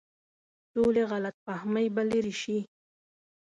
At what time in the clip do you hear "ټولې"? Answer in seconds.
0.73-1.03